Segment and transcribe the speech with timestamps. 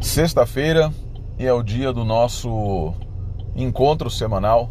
[0.00, 0.90] Sexta-feira
[1.38, 2.94] e é o dia do nosso
[3.54, 4.70] encontro semanal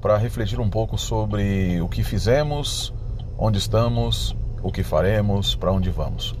[0.00, 2.94] para refletir um pouco sobre o que fizemos,
[3.36, 6.36] onde estamos, o que faremos, para onde vamos.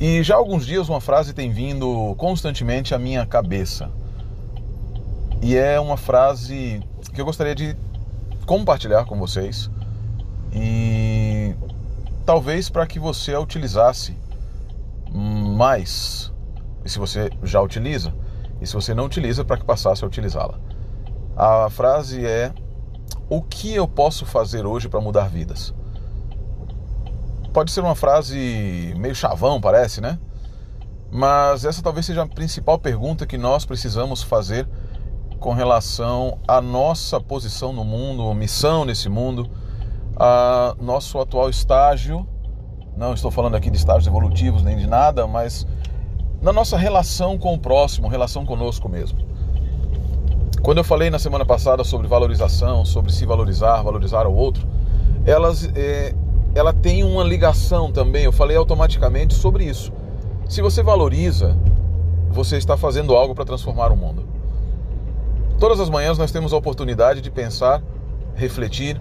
[0.00, 3.88] E já há alguns dias uma frase tem vindo constantemente à minha cabeça.
[5.40, 6.82] E é uma frase
[7.14, 7.76] que eu gostaria de
[8.44, 9.70] compartilhar com vocês
[10.52, 11.54] e
[12.26, 14.16] talvez para que você a utilizasse
[15.12, 16.30] mais.
[16.84, 18.14] E se você já utiliza,
[18.60, 20.58] e se você não utiliza, para que passasse a utilizá-la.
[21.36, 22.52] A frase é:
[23.28, 25.74] O que eu posso fazer hoje para mudar vidas?
[27.52, 30.18] Pode ser uma frase meio chavão, parece, né?
[31.10, 34.68] Mas essa talvez seja a principal pergunta que nós precisamos fazer
[35.40, 39.50] com relação à nossa posição no mundo, missão nesse mundo,
[40.16, 42.28] a nosso atual estágio.
[42.96, 45.66] Não estou falando aqui de estágios evolutivos nem de nada, mas
[46.40, 49.18] na nossa relação com o próximo, relação conosco mesmo.
[50.62, 54.66] Quando eu falei na semana passada sobre valorização, sobre se valorizar, valorizar o outro,
[55.24, 56.14] elas, é,
[56.54, 58.24] ela tem uma ligação também.
[58.24, 59.92] Eu falei automaticamente sobre isso.
[60.48, 61.56] Se você valoriza,
[62.30, 64.24] você está fazendo algo para transformar o mundo.
[65.58, 67.82] Todas as manhãs nós temos a oportunidade de pensar,
[68.34, 69.00] refletir,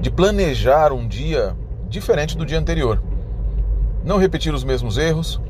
[0.00, 1.56] de planejar um dia
[1.88, 3.02] diferente do dia anterior.
[4.04, 5.40] Não repetir os mesmos erros,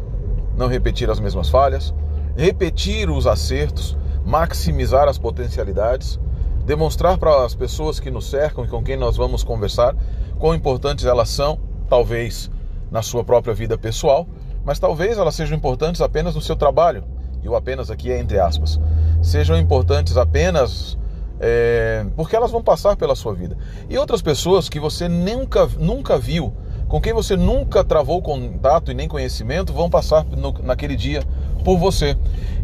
[0.59, 1.95] não repetir as mesmas falhas,
[2.37, 6.19] repetir os acertos, maximizar as potencialidades,
[6.67, 9.95] demonstrar para as pessoas que nos cercam e com quem nós vamos conversar
[10.37, 12.51] quão importantes elas são, talvez
[12.91, 14.27] na sua própria vida pessoal,
[14.65, 17.05] mas talvez elas sejam importantes apenas no seu trabalho,
[17.41, 18.81] e o apenas aqui é entre aspas,
[19.23, 20.99] sejam importantes apenas
[21.39, 23.57] é, porque elas vão passar pela sua vida.
[23.89, 26.53] E outras pessoas que você nunca, nunca viu
[26.89, 31.23] com quem você nunca travou contato e nem conhecimento vão passar no, naquele dia
[31.63, 32.17] por você.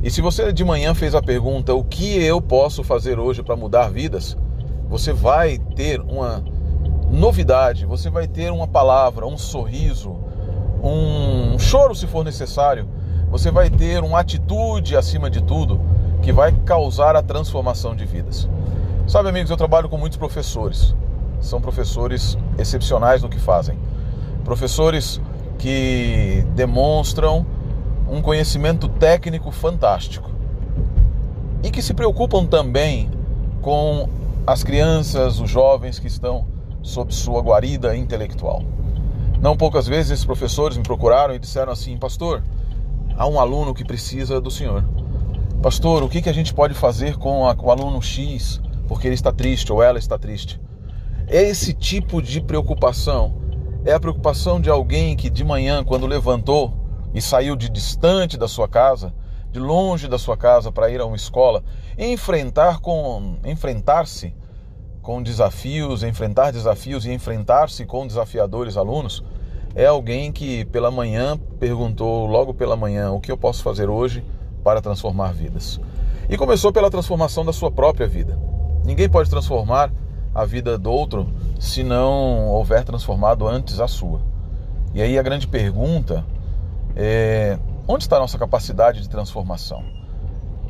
[0.03, 3.55] E se você de manhã fez a pergunta: o que eu posso fazer hoje para
[3.55, 4.37] mudar vidas?
[4.89, 6.43] Você vai ter uma
[7.11, 10.17] novidade, você vai ter uma palavra, um sorriso,
[10.83, 12.89] um choro se for necessário.
[13.31, 15.81] Você vai ter uma atitude acima de tudo
[16.23, 18.49] que vai causar a transformação de vidas.
[19.07, 20.95] Sabe, amigos, eu trabalho com muitos professores.
[21.41, 23.77] São professores excepcionais no que fazem
[24.45, 25.21] professores
[25.59, 27.47] que demonstram
[28.09, 30.31] um conhecimento técnico fantástico
[31.63, 33.11] e que se preocupam também
[33.63, 34.09] com
[34.47, 36.47] as crianças, os jovens que estão
[36.83, 38.63] sob sua guarida intelectual.
[39.41, 42.43] Não poucas vezes esses professores me procuraram e disseram assim: Pastor,
[43.17, 44.85] há um aluno que precisa do senhor.
[45.63, 49.15] Pastor, o que, que a gente pode fazer com a, o aluno X porque ele
[49.15, 50.61] está triste ou ela está triste?
[51.27, 53.44] Esse tipo de preocupação
[53.85, 56.73] é a preocupação de alguém que de manhã, quando levantou
[57.13, 59.13] e saiu de distante da sua casa,
[59.53, 61.63] de longe da sua casa para ir a uma escola,
[61.99, 64.35] enfrentar com enfrentar-se
[65.03, 69.23] com desafios, enfrentar desafios e enfrentar-se com desafiadores alunos,
[69.75, 74.25] é alguém que pela manhã perguntou logo pela manhã o que eu posso fazer hoje
[74.65, 75.79] para transformar vidas.
[76.29, 78.39] E começou pela transformação da sua própria vida.
[78.83, 79.93] Ninguém pode transformar
[80.35, 81.29] a vida do outro
[81.61, 84.21] se não houver transformado antes a sua.
[84.93, 86.25] E aí a grande pergunta
[86.97, 89.85] é: onde está a nossa capacidade de transformação?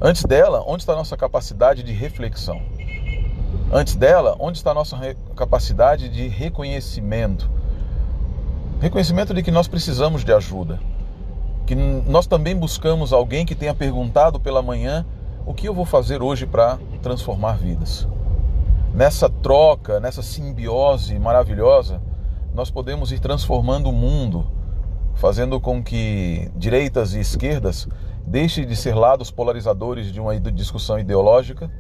[0.01, 2.61] Antes dela, onde está a nossa capacidade de reflexão?
[3.73, 4.97] Antes dela, onde está a nossa
[5.35, 7.49] capacidade de reconhecimento?
[8.81, 10.79] Reconhecimento de que nós precisamos de ajuda.
[11.67, 15.07] Que nós também buscamos alguém que tenha perguntado pela manhã
[15.47, 18.07] o que eu vou fazer hoje para transformar vidas
[18.95, 22.01] nessa troca, nessa simbiose maravilhosa,
[22.55, 24.47] nós podemos ir transformando o mundo,
[25.15, 27.89] fazendo com que direitas e esquerdas
[28.25, 31.71] deixem de ser lados polarizadores de uma discussão ideológica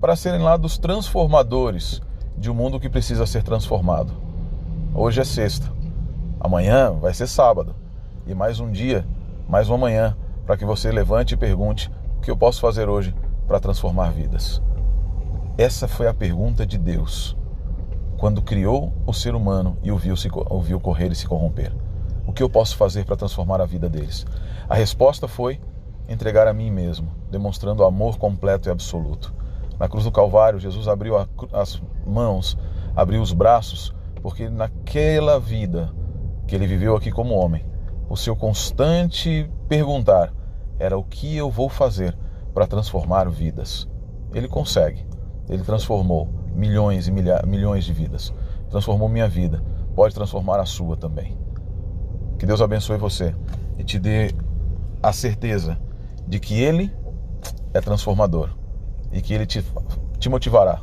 [0.00, 2.00] para serem lados transformadores
[2.36, 4.12] de um mundo que precisa ser transformado.
[4.94, 5.70] Hoje é sexta,
[6.40, 7.76] amanhã vai ser sábado
[8.26, 9.06] e mais um dia,
[9.46, 13.14] mais uma manhã para que você levante e pergunte o que eu posso fazer hoje
[13.46, 14.62] para transformar vidas.
[15.58, 17.34] Essa foi a pergunta de Deus
[18.18, 21.72] quando criou o ser humano e o viu, se, o viu correr e se corromper.
[22.26, 24.26] O que eu posso fazer para transformar a vida deles?
[24.68, 25.58] A resposta foi
[26.06, 29.34] entregar a mim mesmo, demonstrando amor completo e absoluto.
[29.78, 32.58] Na cruz do Calvário, Jesus abriu a, as mãos,
[32.94, 35.90] abriu os braços, porque naquela vida
[36.46, 37.64] que ele viveu aqui como homem,
[38.10, 40.34] o seu constante perguntar
[40.78, 42.14] era o que eu vou fazer
[42.52, 43.88] para transformar vidas.
[44.34, 45.15] Ele consegue.
[45.48, 48.32] Ele transformou milhões e milha, milhões de vidas.
[48.70, 49.62] Transformou minha vida.
[49.94, 51.36] Pode transformar a sua também.
[52.38, 53.34] Que Deus abençoe você
[53.78, 54.34] e te dê
[55.02, 55.78] a certeza
[56.26, 56.92] de que Ele
[57.72, 58.50] é transformador
[59.12, 59.64] e que Ele te,
[60.18, 60.82] te motivará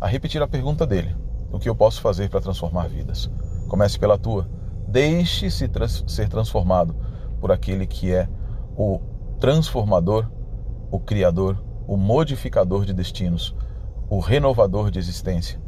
[0.00, 1.16] a repetir a pergunta dele:
[1.50, 3.30] o que eu posso fazer para transformar vidas?
[3.68, 4.48] Comece pela tua.
[4.88, 6.94] Deixe-se trans, ser transformado
[7.40, 8.28] por aquele que é
[8.76, 9.00] o
[9.40, 10.28] transformador,
[10.90, 13.54] o criador, o modificador de destinos,
[14.12, 15.58] o renovador de existência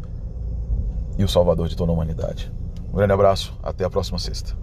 [1.17, 2.53] e o salvador de toda a humanidade.
[2.93, 4.55] Um grande abraço, até a próxima sexta.